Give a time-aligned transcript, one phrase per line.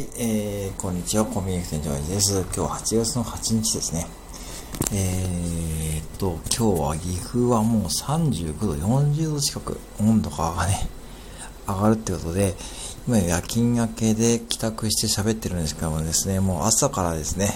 [0.00, 2.40] はい、えー、こんにちは、コミュニケーションジョージです。
[2.40, 4.06] 今日は8月の8日ですね。
[4.94, 10.88] えーっと、今日は岐阜はもう39度、40度近く温度がね、
[11.68, 12.54] 上がるってことで、
[13.06, 17.50] 今夜勤明けで帰宅して喋ってるんですけどもですね、もう朝からですね、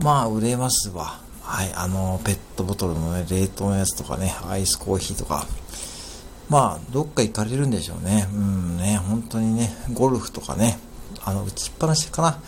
[0.00, 1.20] まあ売れますわ。
[1.42, 5.46] はい、あの、ペットボトルのね、冷凍のやつとかね、アイスコーヒーとか、
[6.48, 8.26] まあ、どっか行かれるんでしょうね。
[8.34, 10.76] うんね、本当にね、ゴルフとかね、
[11.24, 12.42] あの、打ちっぱなしかな。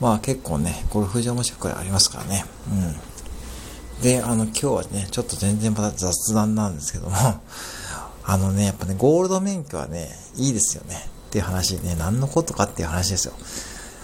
[0.00, 2.44] まあ結構ね、ゴルフ場も近くにありますからね。
[2.70, 4.02] うん。
[4.02, 7.16] で、あの、今日はね、ちょっと全然また雑談なんですけども、
[8.24, 11.08] あのね、やっぱね、ゴールド免許はね、いいですよね。
[11.28, 13.32] っていう話ね、何のことかっていう話ですよ。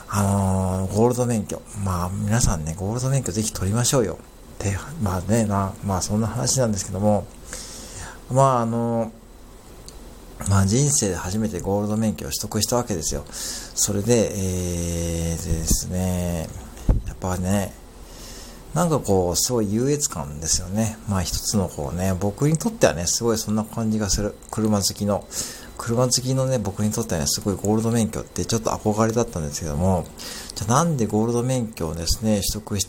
[0.09, 1.61] あのー、ゴールド免許。
[1.85, 4.19] まあ、皆さんね、ゴールド免許ぜひ取りましょうよ。
[4.55, 7.27] って、まあね、な、まあそんな話なんですけども、
[8.31, 9.22] まああのー
[10.49, 13.25] まあ人生で初めてゴールド免許を取得したわけですよ。
[13.31, 16.49] それで、えー、ですね、
[17.07, 17.73] やっぱね、
[18.75, 20.97] なんかこう、すごい優越感ですよね。
[21.09, 24.35] まあ一つのこうね、僕にとってはね、すごいそんな感じがする。
[24.51, 25.27] 車好きの。
[25.77, 30.07] 車好きのね、僕にとってはね、すごいゴールド免許ってちょっと憧れだったんですけども、
[30.55, 32.89] じゃあなんでゴールド免許をですね、取得し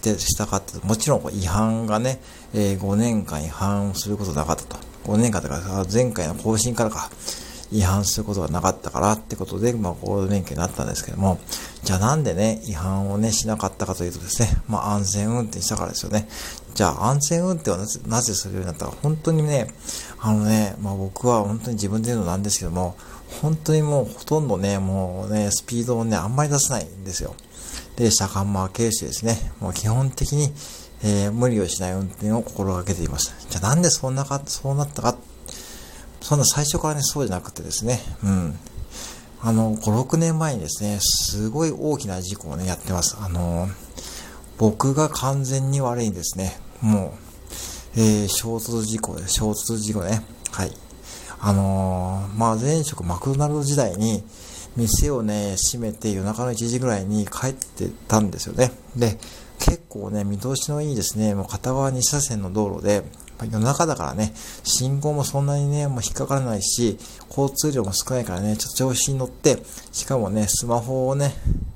[0.00, 2.20] てしたかって、もちろん違反がね、
[2.54, 4.89] えー、5年間違反することなかったと。
[5.10, 7.10] 5年間だか前回の更新からか、
[7.72, 11.38] 違反することがなかったからってことで、まあ、ゴールド免許になったんですけども、
[11.82, 16.28] じゃあなんでね、違反をね、しなかったかというとですね、まあ、安全運転したからですよね。
[16.74, 19.68] じゃあ、安全運転をなぜなぜするようになったか、本当にね、
[20.20, 22.96] あのね、まあ、僕は本当に自分で言うのなんですけども、
[23.40, 27.34] 本当にもうほとんどね、もうね、スピードをね、あんまり出さないんですよ。
[27.96, 30.52] で、車間マーケーシですね、もう基本的に、
[31.02, 33.34] えー、無理をしない運転を心がけています。
[33.48, 35.16] じゃあなんでそんなか、そうなったか。
[36.20, 38.58] そんな最初からね、そうじゃなくてですね、うん。
[39.42, 43.16] あの、5、6年前にですね、すごい大きな事故をね、やってます。
[43.18, 43.68] あの、
[44.58, 46.58] 僕が完全に悪いんですね。
[46.82, 47.14] も
[47.96, 49.26] う、えー、衝突事故で。
[49.28, 50.22] 衝突事故ね。
[50.50, 50.72] はい。
[51.40, 54.22] あのー、まあ、前職マクドナルド時代に、
[54.76, 58.72] 店をね、閉めて夜中の1時ぐらいに帰ってたんですよね。
[58.94, 59.18] で、
[59.60, 63.04] 結構ね、見通しのいいですね、もう片側2車線の道路で、
[63.44, 64.32] 夜中だからね、
[64.64, 66.98] 信号もそんなにね、もう引っかからないし、
[67.28, 69.62] 交通量も少ないからね、ちょっと調子に乗って、
[69.92, 71.34] しかもね、スマホをね、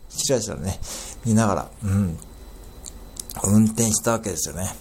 [0.09, 0.81] チラチラね、
[1.25, 2.19] 見ながら、うん、
[3.45, 4.75] 運転したわけですよね。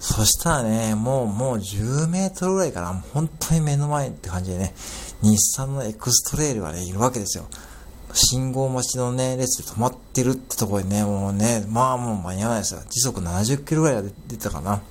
[0.00, 4.74] そしたらね、もう、もう10メートルぐらいかな、本当に目の前って感じでね、
[5.22, 7.46] 日産のエクストレールがね、いるわけですよ。
[8.14, 12.80] 信号待ちのね、列で止まってるってところにね、もうね、まあもう間に合わないですよ。
[12.88, 14.82] 時速70キロぐらい出てたかな。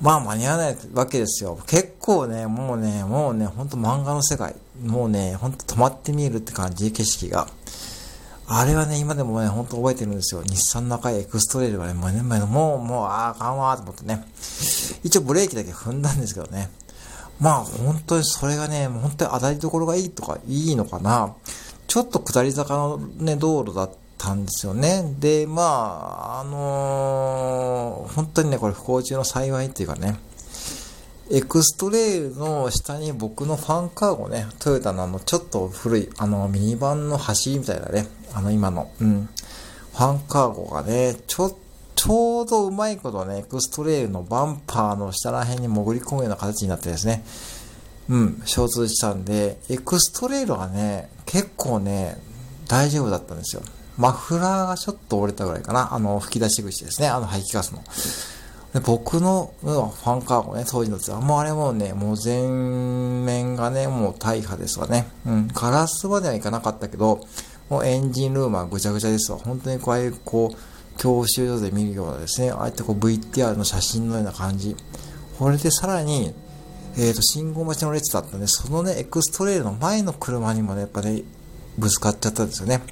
[0.00, 1.58] まあ間に合わないわけですよ。
[1.66, 4.54] 結構ね、もうね、もうね、ほんと漫画の世界。
[4.80, 7.48] もうね、ほんと止まって見えるって感じ、景色が。
[8.46, 10.42] あれはね、今でもね、ほんと覚えてるんですよ。
[10.44, 14.24] 日産の赤いエクストレールがね、もうね、もう、もう、ああ、あかんわーと思ってね。
[15.02, 16.70] 一応ブレーキだけ踏んだんですけどね。
[17.40, 21.34] まあ本当にそれがね、本当に当たりどころがいいとか、いいのかな。
[21.90, 25.02] ちょっと下り坂のね、道路だったんですよね。
[25.18, 30.14] で、まあ、あのー、本当にね、これ不幸中の幸いっていうかね、
[31.32, 39.28] エクストレイルの下に僕のファンカーゴね、トヨタのあの、ちょっと古い、あの、ミニバンの走りみたいなね、あの、今の、うん、
[39.92, 41.58] ファンカーゴがね、ちょ
[41.96, 47.24] ちょうどうまいことね、エクストレイルのバンパーの下ら辺に潜り込むような形になってですね、
[48.10, 52.18] うん、衝突したんで、エクストレイルはね、結構ね、
[52.66, 53.62] 大丈夫だったんですよ。
[53.96, 55.94] マフラーがちょっと折れたぐらいかな。
[55.94, 57.08] あの、吹き出し口ですね。
[57.08, 57.82] あの排気ガスの。
[58.72, 65.08] で僕のうんファンカーもね、当時のやつは、もうあれもね、もう全面がね、もう大破ですわね。
[65.26, 67.20] うん、ガラスまではいかなかったけど、
[67.68, 69.38] もうエンジンルームはぐちゃぐちゃですわ。
[69.38, 74.76] 本当にこういう、こう、教習所で見るようなですね、ああやってこう VTR の写真のような感じ。
[75.38, 76.34] これでさらに、
[76.96, 81.22] えっ、ー、と、信号待ちの列だったんで、そのね、エクストレイルの前の車にもね、やっぱね、
[81.78, 82.82] ぶつかっちゃったんですよね。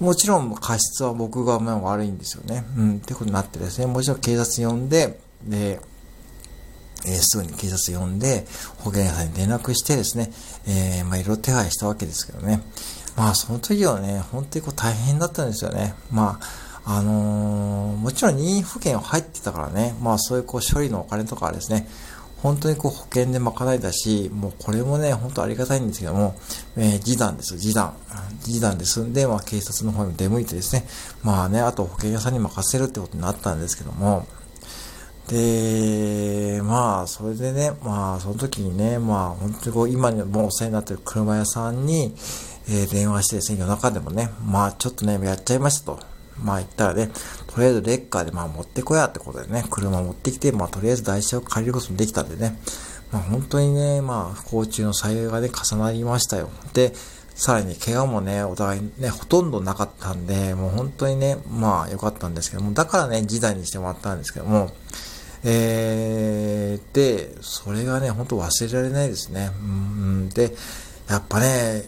[0.00, 2.64] もちろん過失は僕がまあ悪いんですよね。
[2.76, 5.80] うん、ってことになってですね、もちろん警察呼んで、で、
[7.06, 8.46] えー、すぐに警察呼んで、
[8.78, 10.32] 保険屋さんに連絡してですね、
[10.66, 12.62] えー、まあいろいろ手配したわけですけどね。
[13.16, 15.94] まあその時はね、本当にこう大変だったんですよね。
[16.12, 16.38] ま
[16.84, 21.88] あ、あのー、もちろん任意保険は入ってたからね、まあそういうこう処理のお金とかですね、
[22.38, 26.36] 本当にこう保険で賄いだし、もうこれもね、本当ありがたいんですけども、
[26.76, 27.94] えー、示談です、示談。
[28.44, 30.84] 示談で済んで、まあ警察の方に出向いてですね、
[31.22, 34.26] まあね、あと保険屋さんに任せるってことになったんですけども、
[35.28, 42.14] で、まあ、それでね、まあ、その時にね、まあ、本当にこう、今にもお世話になってる車屋さんに、
[42.70, 46.17] えー、電話してですね、夜中でもね、まあちょっとね、やっちゃいましたと。
[46.42, 47.10] まあ言ったらね、
[47.46, 52.58] とりあえずレッカーでまあ持ってこやってことでね、車持ってきて、まあとりあえず台車を借りることもできたんでね、
[53.12, 56.50] まあ本当にね、まあ不幸中の幸いがね、重なりましたよ。
[56.72, 56.92] で、
[57.34, 64.72] さらに怪我もね、お互いね、ほとんどなかったんで、もう本当にね、まあ良かったんですけども、だからね、時代にしてもらったんですけども、
[65.44, 69.50] えー、で、それがね、本当忘れられないですね。
[69.60, 70.52] うん、で、
[71.08, 71.84] やっぱね、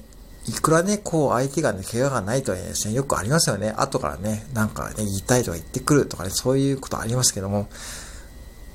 [0.46, 3.74] いくらね、こう、相手がね、怪我がないとはですね、よくありますよね。
[3.76, 7.68] 後からね、なんかね、言いたいとか言ってくるとかね、そういうことありますけども、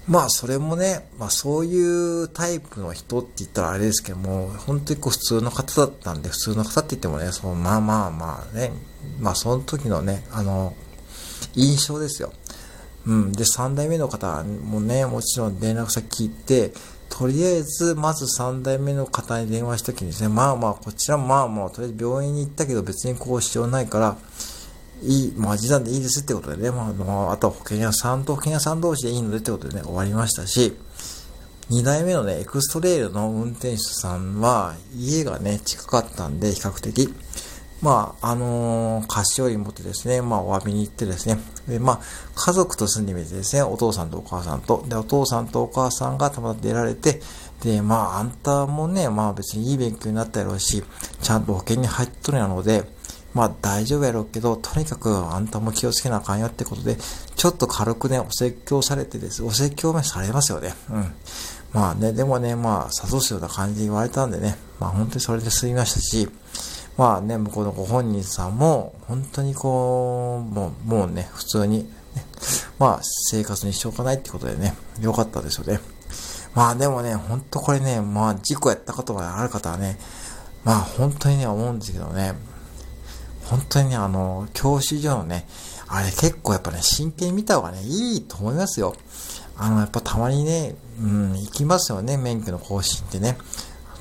[0.08, 8.72] まあ、それもね、まあ、そういうタイプの人って言ったらあれですけども、本当にこう、普通の方だったんで、普通の方って言ってもね、その、まあまあまあね、
[9.20, 10.76] まあ、その時のね、あの、
[11.56, 12.32] 印象ですよ。
[13.08, 13.32] うん。
[13.32, 16.74] で、3代目の方もね、もちろん連絡先聞いて、
[17.18, 24.18] とりあえず、まず3代目の方に電話した時にですね、まあまあ、こちらまあまあ、とりあえず病院に行ったけど別にこう必要ないから、
[25.02, 26.94] いい、まあ、示談でいいですってことでね、ま
[27.30, 30.76] あ、あとは保険屋さんと保険屋さん同士でいいのでってことでね、終わりましたし、
[31.70, 37.14] 2代目のね、エクストレイルの運転手さんは、家がね、近かったんで、比較的、
[37.86, 41.38] まあ、あのー、菓子折り持ってですね、まあ、お詫びに行ってですね、
[41.68, 42.02] で、まあ、
[42.34, 47.22] 家族と住んでみてですね、お父さんとお母さんと、で、お父さんとお母さんがたまたま出られて、
[47.62, 50.84] で、まあ、あんたもね、まあ別にいい勉強になったやろうし、
[51.22, 52.90] ちゃんと保険に入っとるやので、
[53.36, 56.98] まあ大丈夫やろうけど、とにかくあんたも気をつけなあかんよってことで、
[57.36, 59.44] ちょっと軽くね、お説教されてです。
[59.44, 60.74] お説教目されますよね。
[60.90, 61.14] うん。
[61.72, 66.30] まあね、でもね、まあ、諭すような感じで言われたんでね、まあ本当にそれで済みましたし、
[66.97, 71.88] まあね、向こうのご本人さんも、本当にこう、もう、もうね、普通に、ね、
[72.80, 75.80] まあ、生活にしておかないってことでね、よかったですよね。
[76.56, 80.00] まあでもね、ほんとこれね、まあ事故やったことがある方はね、
[80.63, 82.33] まあ本当にね、思うんですけどね、
[83.44, 85.45] 本当にね、あの、教習所のね、
[85.88, 88.95] あれ結構やっぱね、真剣に見た方がね、いいと思いますよ。
[89.57, 93.38] あの、やっぱたまにね、うん、行きますよね、免許の更新ってね。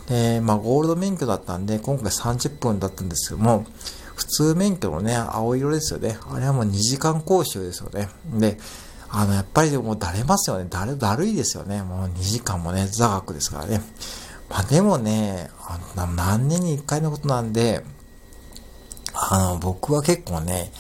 [0.09, 3.67] で、まあ、ゴールド免許だったんで、今回30分だったんですけども、
[4.15, 6.19] 普通免許のね、青色ですよね。
[6.31, 8.09] あれはもう2時間講習ですよね。
[8.35, 8.59] で、
[9.11, 10.67] あの、やっぱりでもだれますよね。
[10.69, 11.83] だれ、だるいですよね。
[11.83, 13.81] もう2時間もね、座学ですからね。
[14.49, 17.85] まあでもね、あの何年に1回のことなんで、
[19.15, 20.71] あの、僕は結構ね、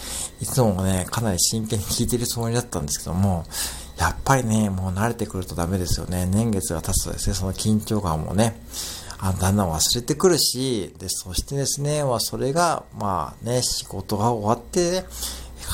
[0.40, 3.44] いつもね、かなり真剣に聞いてるつもりだったんですけども、
[3.96, 6.26] やっぱりね、もう慣れてくるとダメですよね。
[6.26, 8.60] 年月が経つとですね、その緊張感もね、
[9.32, 15.04] だんだん忘れてくるし、で、そしてですね、まあ、それが、まあね、仕事が終わって、ね、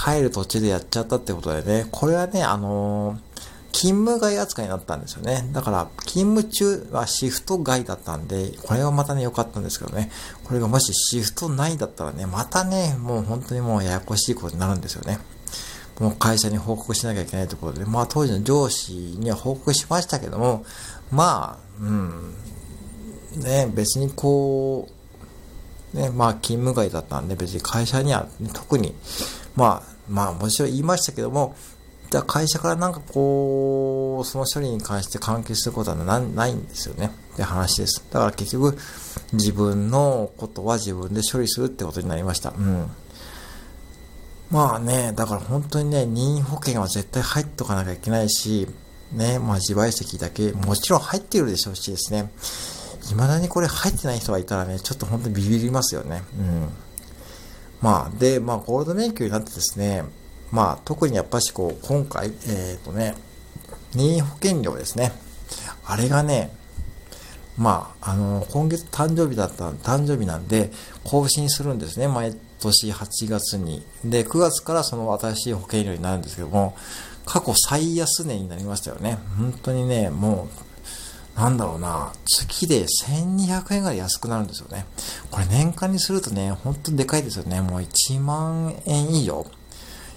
[0.05, 3.31] 帰る途中でやっちゃったってことでね、これはね、あのー、
[3.73, 5.49] 勤務外扱いになったんですよね。
[5.52, 10.11] だから、勤務中はシフト外だったんで、これはまたね、良かったんですけどね。
[10.44, 15.19] これがもしシフト内だったらね、またね、もう本当にもうややこしいことになるんですよね。
[16.00, 20.64] もう会社に報告しなきゃいけないところで、まあ当時の上司には報告しましたけども、
[21.11, 22.35] まあ、うん、
[23.37, 24.88] ね、別にこ
[25.94, 28.94] う、ね、まあ勤務外だったんで別に会社には、特に、
[29.56, 31.55] まあ、まあもちろん言いましたけども、
[32.11, 37.12] じゃ会社からなんかこう、その処理に関して関係することはないんですよね。
[37.35, 38.05] って話です。
[38.11, 38.77] だから結局、
[39.33, 42.50] 自分のことは自分で処理するってことになりました。
[42.50, 42.91] うん。
[44.50, 48.66] まあね、だから本当にね、任意保険は絶対入っとかなきゃいけないし、
[49.12, 52.33] ね、まあ自賠責だけ、もちろん入ってるでしょうしですね。
[53.11, 56.23] 未だにこれ入ってない人がいたらね、ちょっと本当にビビりますよね。
[56.38, 56.69] うん。
[57.81, 60.05] まあ、で、まあ、ゴールド免許になってですね、
[60.50, 63.14] まあ、特にやっぱしこう、今回、えっ、ー、とね、
[63.95, 65.12] 任意保険料ですね。
[65.87, 66.50] あれがね、
[67.57, 70.71] まあ、あの、今月誕生日だった、誕生日なんで、
[71.05, 72.09] 更新するんですね。
[72.09, 73.85] 毎年8月に。
[74.05, 76.76] で、9月からその新しい保険料になるんですけども、
[77.26, 79.19] 過去最安値になりましたよね。
[79.37, 80.70] 本当にね、もう、
[81.37, 84.87] なんだろうな、月で1200円ぐらい安くなるんですよね。
[85.30, 87.60] これ年間にするとね、ほんとでかいですよね。
[87.60, 89.46] もう1万円以上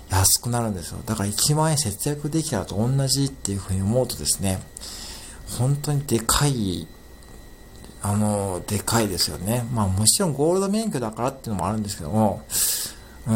[0.10, 1.00] 安くなるんですよ。
[1.06, 4.62] だから1万円節約できたらと同じっていうふうに思うとですね、
[5.58, 6.88] 本当にでかい、
[8.02, 9.66] あの、でかいですよね。
[9.74, 12.44] まあもちろんゴールド免許だからっていうのもあるんですけども、
[13.26, 13.32] う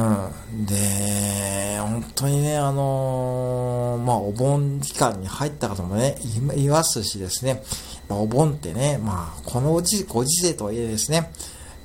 [0.60, 0.66] ん。
[0.66, 6.18] で、本当にね、あのー、まあ、お盆期間に入った方もね、
[6.56, 7.64] いますしですね、
[8.10, 11.28] ま、お盆ってね、まあ、このご時ご時世とはいえですね、やっ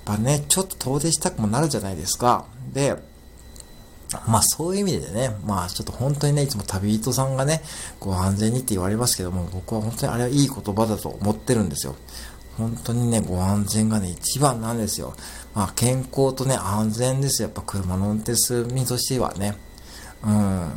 [0.05, 2.47] ぱね、ちょっと遠出したくもなるじゃないですか。
[2.73, 2.97] で、
[4.27, 7.63] まあそういう意味でね、まあちょっと本当にね、いつも旅人さんがね、
[7.99, 11.97] ご安全にって言われますけども、僕は本当にあれはいい言葉だと思ってるんですよ。
[12.59, 15.15] 本当にね、ご安全がね、一番なんですよ。
[15.55, 17.49] まあ、健康とね、安全ですよ。
[17.49, 19.57] やっぱ車の運転する身としてはね。
[20.25, 20.71] うん。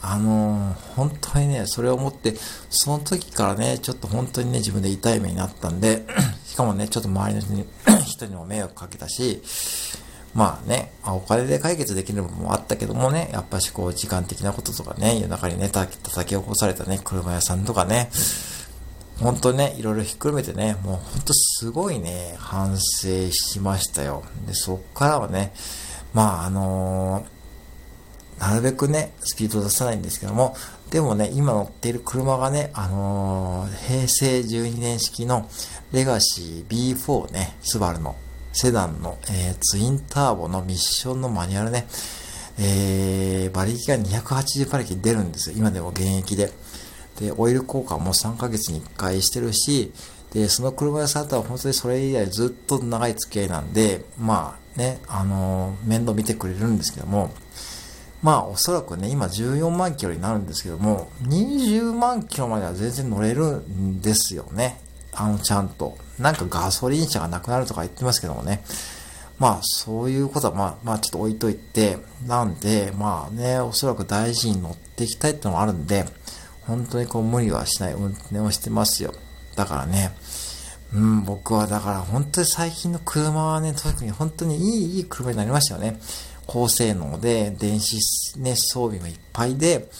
[0.00, 2.34] あのー、本当にね、それを思って、
[2.70, 6.06] その時からね、ちょっと本当にね、自分で痛い目になったんで、
[6.46, 7.64] しかもね、ちょっと周りの人に
[8.06, 9.42] 人にも迷惑かけたし、
[10.34, 18.10] まあね、あお金で解決できる部分もあったけどもね、やっぱしこう時間的なこととかね、夜中にね、叩き起こされたね、車屋さんとかね、
[19.20, 24.22] 本当ね、いろいろひっくるめてね、もう本当すごいね、反省しましたよ。
[24.46, 25.52] で、そっからはね、
[26.14, 30.56] まああのー、なるべくね、スピード出さないんですけども、
[30.90, 35.48] でもね、今乗っている車がね、あのー、平成12年式の
[35.92, 38.14] レガシー B4 ね、スバルの
[38.52, 41.88] セダンの、えー、ツインターボのミッションのマニュアルね、
[42.60, 45.56] えー、馬力が280馬力出るんですよ。
[45.58, 46.52] 今でも現役で。
[47.18, 49.92] で、オイル交換も3ヶ月に1回してるし、
[50.32, 57.30] で、その車屋さんとは本当にそれ以来ずっと長い付き合いなんで、まあね、あのー、面倒見てくれるんですけども、
[58.22, 64.80] まあおそらくね、今14万キロになるんですけども、20万キロまでは全然乗れるんですよね。
[65.14, 65.96] あの、ちゃんと。
[66.18, 68.62] なんかガソリン車がなくなるとか言ってますけどもね。
[69.38, 76.04] まあ、そういうことは、まあ、まあ、ちょっと置いといて、なんで、まあね、おそらく大事に乗っていきたいってのもあるんで、
[76.68, 79.12] 本当にこう無理はしない運転をしてますよ。
[79.56, 80.12] だからね、
[80.94, 85.98] うん、僕はだから本当に最近の車はね、特に本当にいい、いい車になりましたよね。
[86.46, 87.98] 高性能で、電子
[88.38, 89.90] ね、装備もいっぱいで、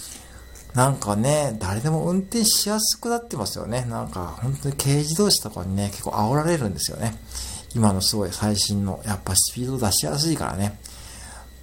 [0.74, 3.86] なんかね、誰でも運転しやすくなってますよね。
[3.88, 7.18] なんか、本当に軽自動車とかにね、結構煽られるんですよね。
[7.74, 10.78] 今のすごい最新の、やっぱスピード出しやすいからね。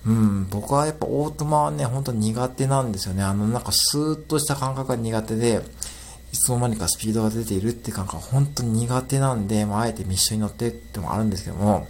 [0.06, 3.24] うん、僕はやっぱオートマはね、本当に苦手なんですよね。
[3.24, 5.62] あの、なんかスーッとした感覚が苦手で、
[6.32, 11.88] いつの間にかスピードが出ているって感覚が本当に苦手なんで、まあ、あえてミッションに乗ってってもあるんですけども、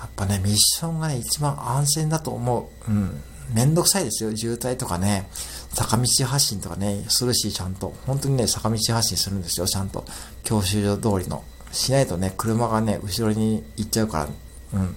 [0.00, 2.90] やっぱね、ミッションがね、一番安全だと思う。
[2.90, 3.22] うん。
[3.52, 4.34] めんどくさいですよ。
[4.34, 5.28] 渋滞とかね、
[5.72, 7.94] 坂道発進とかね、するし、ちゃんと。
[8.06, 10.04] 本当にね、坂道発進するんですよ、ちゃんと。
[10.42, 11.44] 教習所通りの。
[11.72, 14.28] しないとね、車がね、後ろに行っちゃうから、
[14.74, 14.96] うん。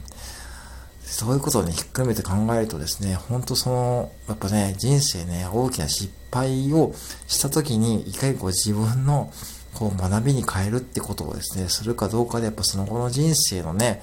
[1.08, 6.94] そういうことをね、ひっくるめて考えるとですね、本当その、やっぱね、人生ね、大きな失敗を
[7.28, 9.32] した時に、いかにこう自分の、
[9.74, 14.02] こう学びに変えるってことをですね、するかどうかで、やっぱその後の人生のね、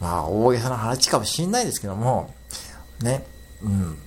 [0.00, 2.34] まあ、大げさな話かもしんないですけども、
[3.00, 3.24] ね、
[3.62, 3.98] うん。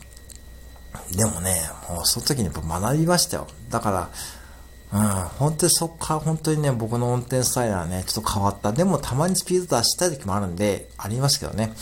[1.15, 1.55] でもね、
[1.89, 3.47] もうその時にやっぱ学びましたよ。
[3.69, 4.09] だから、
[4.93, 5.01] うん、
[5.39, 8.71] 本当にそっから本当にね、僕の運転スタイルはね、ちょっと変わった。
[8.71, 11.73] でもたまにスピード出したい時もあるんで、ありますけどね。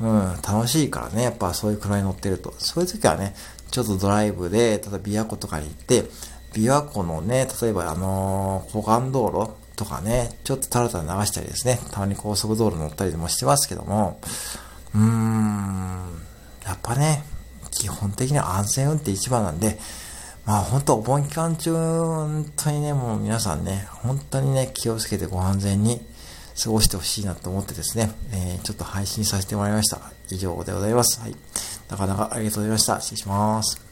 [0.00, 2.54] うん、楽しいからね、やっぱそういう車に乗ってると。
[2.58, 3.34] そういう時はね、
[3.70, 6.04] ちょっとドライブで、例えば琵琶湖とかに行って、
[6.52, 14.20] 琵琶湖のね、例えばあのー、湖岸道路とかね、ちょっとタラタラ流したりですね、たまに高速道路乗ったりでもしてますけども、
[14.94, 16.22] うーん、
[16.64, 17.24] やっぱね、
[17.70, 19.78] 基本的には安全運転一番なんで、
[20.46, 26.00] まあ本当お盆期間中、本当にね、もう皆さんね、本当にね、気をつけてご安全に
[26.62, 30.00] 過ごしてほしいなと思ってですね、えー、ちょっと配信させてもらいました。
[30.30, 31.20] 以上でございます。
[31.20, 31.36] はい。
[31.88, 33.00] なかなかありがとうございました。
[33.00, 33.87] 失礼します。